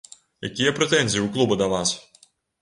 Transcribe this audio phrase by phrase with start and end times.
[0.47, 1.93] Якія прэтэнзіі у клуба да вас?